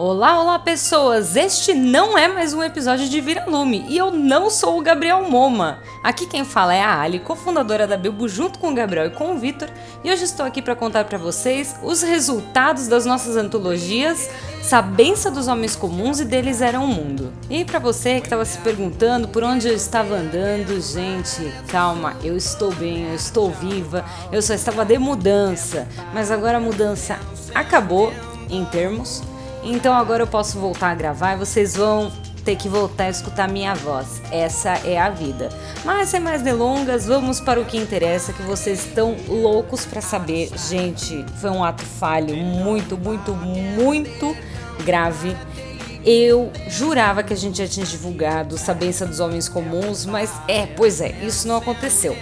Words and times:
Olá, 0.00 0.40
olá 0.40 0.60
pessoas! 0.60 1.34
Este 1.34 1.74
não 1.74 2.16
é 2.16 2.28
mais 2.28 2.54
um 2.54 2.62
episódio 2.62 3.08
de 3.08 3.20
Vira 3.20 3.46
Lume 3.48 3.84
e 3.88 3.98
eu 3.98 4.12
não 4.12 4.48
sou 4.48 4.78
o 4.78 4.80
Gabriel 4.80 5.28
Moma. 5.28 5.80
Aqui 6.04 6.24
quem 6.24 6.44
fala 6.44 6.72
é 6.72 6.80
a 6.80 7.00
Ali, 7.00 7.18
cofundadora 7.18 7.84
da 7.84 7.96
Bilbo, 7.96 8.28
junto 8.28 8.60
com 8.60 8.70
o 8.70 8.74
Gabriel 8.74 9.06
e 9.06 9.10
com 9.10 9.34
o 9.34 9.38
Vitor, 9.40 9.68
e 10.04 10.12
hoje 10.12 10.22
estou 10.22 10.46
aqui 10.46 10.62
para 10.62 10.76
contar 10.76 11.02
para 11.06 11.18
vocês 11.18 11.74
os 11.82 12.00
resultados 12.00 12.86
das 12.86 13.04
nossas 13.04 13.36
antologias 13.36 14.30
Sabença 14.62 15.32
dos 15.32 15.48
Homens 15.48 15.74
Comuns 15.74 16.20
e 16.20 16.24
Deles 16.24 16.60
Era 16.60 16.78
um 16.78 16.86
Mundo. 16.86 17.32
E 17.50 17.64
para 17.64 17.80
você 17.80 18.20
que 18.20 18.26
estava 18.26 18.44
se 18.44 18.58
perguntando 18.58 19.26
por 19.26 19.42
onde 19.42 19.66
eu 19.66 19.74
estava 19.74 20.14
andando, 20.14 20.80
gente, 20.80 21.52
calma, 21.66 22.14
eu 22.22 22.36
estou 22.36 22.72
bem, 22.72 23.08
eu 23.08 23.16
estou 23.16 23.50
viva, 23.50 24.04
eu 24.30 24.40
só 24.42 24.54
estava 24.54 24.84
de 24.84 24.96
mudança, 24.96 25.88
mas 26.14 26.30
agora 26.30 26.58
a 26.58 26.60
mudança 26.60 27.18
acabou 27.52 28.12
em 28.48 28.64
termos 28.64 29.24
então 29.62 29.94
agora 29.94 30.22
eu 30.22 30.26
posso 30.26 30.58
voltar 30.58 30.90
a 30.90 30.94
gravar 30.94 31.34
e 31.34 31.36
vocês 31.36 31.76
vão 31.76 32.10
ter 32.44 32.56
que 32.56 32.68
voltar 32.68 33.04
a 33.04 33.10
escutar 33.10 33.46
minha 33.46 33.74
voz. 33.74 34.22
Essa 34.30 34.70
é 34.86 34.98
a 34.98 35.10
vida. 35.10 35.50
Mas 35.84 36.08
sem 36.08 36.18
mais 36.18 36.40
delongas, 36.40 37.04
vamos 37.04 37.40
para 37.40 37.60
o 37.60 37.64
que 37.66 37.76
interessa, 37.76 38.32
que 38.32 38.42
vocês 38.42 38.86
estão 38.86 39.14
loucos 39.28 39.84
para 39.84 40.00
saber. 40.00 40.50
Gente, 40.56 41.26
foi 41.40 41.50
um 41.50 41.62
ato 41.62 41.84
falho 41.84 42.34
muito, 42.34 42.96
muito, 42.96 43.34
muito 43.34 44.34
grave. 44.82 45.36
Eu 46.04 46.50
jurava 46.68 47.22
que 47.22 47.34
a 47.34 47.36
gente 47.36 47.58
já 47.58 47.66
tinha 47.66 47.84
divulgado 47.84 48.56
Sabença 48.56 49.04
dos 49.04 49.20
Homens 49.20 49.46
Comuns, 49.46 50.06
mas 50.06 50.32
é, 50.48 50.64
pois 50.64 51.02
é, 51.02 51.10
isso 51.22 51.46
não 51.46 51.56
aconteceu. 51.58 52.16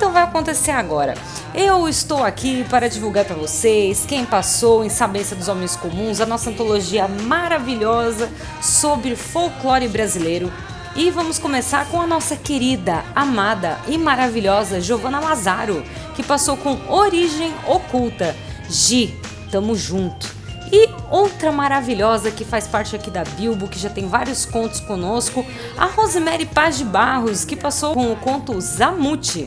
Então 0.00 0.12
vai 0.12 0.22
acontecer 0.22 0.70
agora. 0.70 1.14
Eu 1.54 1.86
estou 1.86 2.24
aqui 2.24 2.64
para 2.70 2.88
divulgar 2.88 3.26
para 3.26 3.36
vocês 3.36 4.06
quem 4.08 4.24
passou 4.24 4.82
em 4.82 4.88
Sabença 4.88 5.36
dos 5.36 5.46
Homens 5.46 5.76
Comuns, 5.76 6.22
a 6.22 6.26
nossa 6.26 6.48
antologia 6.48 7.06
maravilhosa 7.06 8.30
sobre 8.62 9.14
folclore 9.14 9.86
brasileiro. 9.88 10.50
E 10.96 11.10
vamos 11.10 11.38
começar 11.38 11.86
com 11.90 12.00
a 12.00 12.06
nossa 12.06 12.34
querida, 12.34 13.04
amada 13.14 13.78
e 13.86 13.98
maravilhosa 13.98 14.80
Giovanna 14.80 15.20
Lazaro, 15.20 15.84
que 16.16 16.22
passou 16.22 16.56
com 16.56 16.78
Origem 16.90 17.52
Oculta. 17.66 18.34
Gi, 18.70 19.14
tamo 19.50 19.76
junto. 19.76 20.34
E 20.72 20.88
outra 21.10 21.52
maravilhosa 21.52 22.30
que 22.30 22.42
faz 22.46 22.66
parte 22.66 22.96
aqui 22.96 23.10
da 23.10 23.22
Bilbo, 23.22 23.68
que 23.68 23.78
já 23.78 23.90
tem 23.90 24.08
vários 24.08 24.46
contos 24.46 24.80
conosco, 24.80 25.44
a 25.76 25.84
Rosemary 25.84 26.46
Paz 26.46 26.78
de 26.78 26.86
Barros, 26.86 27.44
que 27.44 27.54
passou 27.54 27.92
com 27.92 28.10
o 28.10 28.16
conto 28.16 28.58
Zamute. 28.62 29.46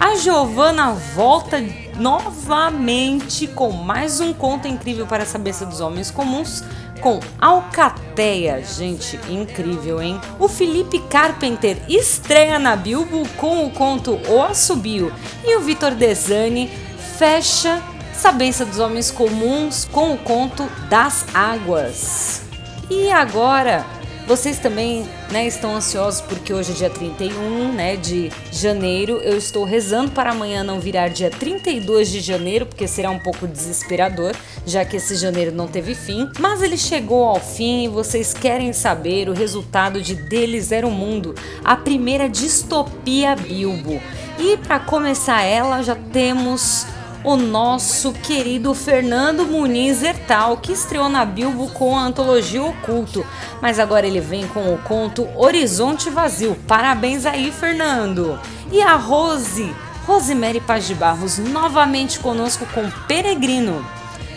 A 0.00 0.16
Giovanna 0.16 0.92
volta 0.92 1.62
novamente 1.98 3.46
com 3.46 3.70
mais 3.70 4.18
um 4.18 4.32
conto 4.32 4.66
incrível 4.66 5.06
para 5.06 5.24
a 5.24 5.26
cabeça 5.26 5.66
dos 5.66 5.82
homens 5.82 6.10
comuns 6.10 6.64
com 7.02 7.20
Alcateia, 7.38 8.64
gente, 8.64 9.20
incrível, 9.28 10.00
hein? 10.00 10.18
O 10.38 10.48
Felipe 10.48 10.98
Carpenter 11.00 11.82
estreia 11.86 12.58
na 12.58 12.76
Bilbo 12.76 13.28
com 13.36 13.66
o 13.66 13.70
conto 13.70 14.18
O 14.26 14.42
Assobio 14.42 15.12
e 15.44 15.54
o 15.56 15.60
Vitor 15.60 15.94
Desani 15.94 16.70
fecha 17.18 17.82
Sabença 18.14 18.64
dos 18.64 18.78
Homens 18.78 19.10
Comuns 19.10 19.84
com 19.84 20.14
o 20.14 20.18
conto 20.18 20.66
Das 20.88 21.26
Águas. 21.34 22.40
E 22.88 23.10
agora, 23.10 23.84
vocês 24.30 24.60
também 24.60 25.04
né, 25.32 25.44
estão 25.44 25.74
ansiosos 25.74 26.20
porque 26.20 26.54
hoje 26.54 26.70
é 26.70 26.74
dia 26.76 26.88
31 26.88 27.72
né, 27.72 27.96
de 27.96 28.30
janeiro. 28.52 29.16
Eu 29.16 29.36
estou 29.36 29.64
rezando 29.64 30.12
para 30.12 30.30
amanhã 30.30 30.62
não 30.62 30.78
virar 30.78 31.08
dia 31.08 31.28
32 31.28 32.08
de 32.08 32.20
janeiro, 32.20 32.64
porque 32.64 32.86
será 32.86 33.10
um 33.10 33.18
pouco 33.18 33.48
desesperador, 33.48 34.36
já 34.64 34.84
que 34.84 34.98
esse 34.98 35.16
janeiro 35.16 35.50
não 35.50 35.66
teve 35.66 35.96
fim. 35.96 36.30
Mas 36.38 36.62
ele 36.62 36.78
chegou 36.78 37.24
ao 37.24 37.40
fim 37.40 37.86
e 37.86 37.88
vocês 37.88 38.32
querem 38.32 38.72
saber 38.72 39.28
o 39.28 39.32
resultado 39.32 40.00
de 40.00 40.14
Deles 40.14 40.70
Era 40.70 40.86
o 40.86 40.92
Mundo, 40.92 41.34
a 41.64 41.74
primeira 41.74 42.28
distopia 42.28 43.34
Bilbo. 43.34 44.00
E 44.38 44.56
para 44.58 44.78
começar 44.78 45.42
ela, 45.42 45.82
já 45.82 45.96
temos 45.96 46.86
o 47.22 47.36
nosso 47.36 48.12
querido 48.12 48.74
Fernando 48.74 49.44
Muniz 49.44 50.02
Hertal, 50.02 50.56
que 50.56 50.72
estreou 50.72 51.08
na 51.08 51.24
Bilbo 51.24 51.70
com 51.70 51.96
a 51.96 52.02
antologia 52.02 52.62
Oculto, 52.62 53.26
mas 53.60 53.78
agora 53.78 54.06
ele 54.06 54.20
vem 54.20 54.46
com 54.46 54.72
o 54.72 54.78
conto 54.78 55.28
Horizonte 55.36 56.08
Vazio. 56.08 56.56
Parabéns 56.66 57.26
aí, 57.26 57.52
Fernando! 57.52 58.38
E 58.72 58.80
a 58.80 58.96
Rose, 58.96 59.74
Rosemary 60.06 60.60
Paz 60.60 60.86
de 60.86 60.94
Barros, 60.94 61.38
novamente 61.38 62.18
conosco 62.18 62.66
com 62.74 62.90
Peregrino. 63.06 63.84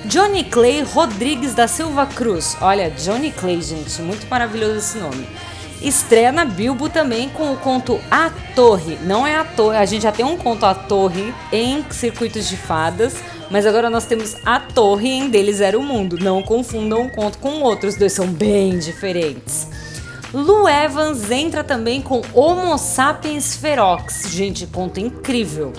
Johnny 0.06 0.44
Clay 0.44 0.82
Rodrigues 0.84 1.56
da 1.56 1.68
Silva 1.68 2.06
Cruz. 2.06 2.58
Olha, 2.60 2.92
Johnny 2.92 3.32
Clay, 3.32 3.62
gente, 3.62 4.02
muito 4.02 4.28
maravilhoso 4.28 4.78
esse 4.78 4.98
nome 4.98 5.26
estreia 5.84 6.32
na 6.32 6.46
Bilbo 6.46 6.90
também 6.90 7.30
com 7.30 7.52
o 7.52 7.58
conto 7.58 8.00
A 8.10 8.32
Torre. 8.56 8.98
Não 9.04 9.28
é 9.28 9.36
a 9.36 9.44
torre, 9.44 9.78
a 9.78 9.86
gente 9.86 10.04
já 10.04 10.12
tem 10.12 10.26
um 10.26 10.38
conto 10.38 10.66
A 10.66 10.74
Torre 10.74 11.34
em 11.52 11.86
Circuitos 11.92 12.48
de 12.48 12.58
Fadas, 12.58 13.16
mas 13.52 13.66
agora 13.66 13.90
nós 13.90 14.06
temos 14.06 14.36
A 14.46 14.60
Torre 14.60 15.10
em 15.10 15.30
Deles 15.30 15.62
Era 15.62 15.78
o 15.78 15.84
Mundo. 15.84 16.18
Não 16.20 16.42
confundam 16.42 17.02
um 17.02 17.10
conto 17.10 17.38
com 17.38 17.50
o 17.50 17.62
outro, 17.62 17.90
os 17.90 17.96
dois 17.96 18.14
são 18.14 18.28
bem 18.28 18.80
diferentes. 18.80 19.68
Lu 20.34 20.68
Evans 20.68 21.30
entra 21.30 21.64
também 21.64 22.02
com 22.02 22.22
Homo 22.34 22.78
Sapiens 22.78 23.56
Ferox. 23.56 24.30
Gente, 24.30 24.66
conto 24.66 25.00
incrível. 25.00 25.72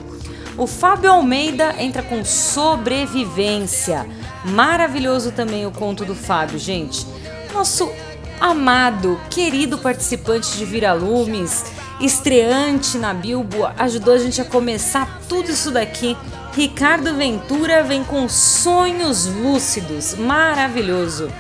O 0.57 0.69
Fábio 0.69 1.11
Almeida 1.11 1.75
entra 1.79 2.03
com 2.03 2.25
Sobrevivência. 2.25 4.07
Maravilhoso 4.45 5.33
também 5.33 5.67
o 5.67 5.73
conto 5.73 6.05
do 6.05 6.15
Fábio, 6.15 6.59
gente. 6.59 7.05
Nosso 7.53 7.91
amado, 8.41 9.21
querido 9.31 9.79
participante 9.79 10.57
de 10.57 10.65
Viralumes, 10.65 11.65
estreante 12.01 12.99
na 12.99 13.15
Bilbo, 13.15 13.67
ajudou 13.79 14.15
a 14.15 14.19
gente 14.19 14.41
a 14.41 14.45
começar 14.45 15.21
tudo 15.29 15.51
isso 15.51 15.71
daqui. 15.71 16.17
Ricardo 16.53 17.15
Ventura 17.15 17.83
vem 17.83 18.05
com 18.05 18.29
sonhos 18.29 19.27
lúcidos, 19.27 20.15
maravilhoso. 20.15 21.31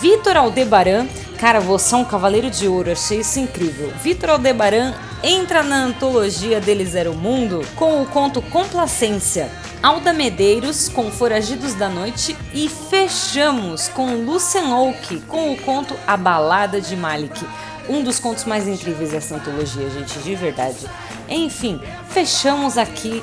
Vitor 0.00 0.36
Aldebaran, 0.36 1.06
cara, 1.38 1.60
você 1.60 1.94
é 1.94 1.98
um 1.98 2.04
cavaleiro 2.04 2.50
de 2.50 2.66
ouro, 2.66 2.90
achei 2.90 3.20
isso 3.20 3.38
incrível. 3.38 3.92
Vitor 4.02 4.30
Aldebaran 4.30 4.92
entra 5.22 5.62
na 5.62 5.84
antologia 5.84 6.60
Deles 6.60 6.96
Era 6.96 7.10
o 7.10 7.16
Mundo 7.16 7.64
com 7.76 8.02
o 8.02 8.06
conto 8.06 8.42
Complacência. 8.42 9.48
Alda 9.80 10.12
Medeiros 10.12 10.88
com 10.88 11.10
Foragidos 11.12 11.74
da 11.74 11.88
Noite 11.88 12.36
e 12.52 12.68
fechamos 12.68 13.86
com 13.88 14.16
Lucian 14.24 14.74
Oak 14.74 15.20
com 15.20 15.52
o 15.52 15.56
conto 15.56 15.94
A 16.04 16.16
Balada 16.16 16.80
de 16.80 16.96
Malik. 16.96 17.46
Um 17.88 18.02
dos 18.02 18.18
contos 18.18 18.44
mais 18.44 18.66
incríveis 18.66 19.12
dessa 19.12 19.36
antologia, 19.36 19.88
gente, 19.90 20.18
de 20.18 20.34
verdade. 20.34 20.90
Enfim, 21.28 21.80
fechamos 22.08 22.76
aqui 22.76 23.22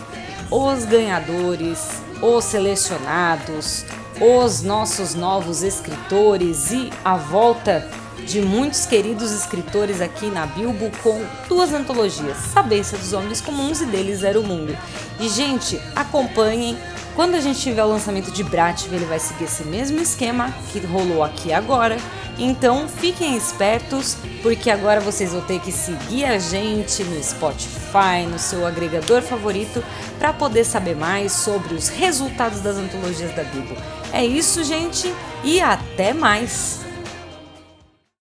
os 0.49 0.85
ganhadores, 0.85 2.01
os 2.21 2.45
selecionados, 2.45 3.85
os 4.21 4.61
nossos 4.61 5.13
novos 5.13 5.61
escritores 5.61 6.71
e 6.71 6.89
a 7.03 7.17
volta 7.17 7.85
de 8.25 8.41
muitos 8.41 8.86
queridos 8.86 9.31
escritores 9.31 10.02
aqui 10.02 10.28
na 10.28 10.46
Bilbo 10.47 10.91
com 11.03 11.24
duas 11.47 11.72
antologias, 11.72 12.38
Sabência 12.38 12.97
dos 12.97 13.13
Homens 13.13 13.40
Comuns 13.40 13.81
e 13.81 13.86
deles 13.86 14.24
era 14.24 14.40
o 14.40 14.44
Mundo. 14.44 14.75
E 15.19 15.30
gente, 15.30 15.80
acompanhem. 15.96 16.78
Quando 17.16 17.36
a 17.36 17.40
gente 17.40 17.62
tiver 17.62 17.84
o 17.84 17.88
lançamento 17.88 18.30
de 18.31 18.44
Brativ, 18.44 18.94
ele 18.94 19.06
vai 19.06 19.19
seguir 19.19 19.46
esse 19.46 19.63
mesmo 19.63 20.02
esquema 20.02 20.53
que 20.72 20.80
rolou 20.80 21.24
aqui 21.24 21.53
agora. 21.53 21.97
Então 22.38 22.90
fiquem 22.90 23.38
espertos, 23.38 24.18
porque 24.42 24.69
agora 24.69 25.00
vocês 25.00 25.31
vão 25.31 25.42
ter 25.42 25.62
que 25.62 25.72
seguir 25.72 26.25
a 26.25 26.38
gente 26.38 27.03
no 27.06 27.24
Spotify, 27.24 28.25
no 28.30 28.38
seu 28.38 28.68
agregador 28.68 29.22
favorito, 29.22 29.81
para 30.19 30.34
poder 30.34 30.66
saber 30.66 30.97
mais 30.97 31.31
sobre 31.31 31.74
os 31.74 31.88
resultados 31.88 32.59
das 32.59 32.75
antologias 32.75 33.34
da 33.34 33.44
Bilbo. 33.44 33.75
É 34.12 34.25
isso, 34.25 34.63
gente, 34.66 35.13
e 35.44 35.62
até 35.62 36.13
mais! 36.13 36.84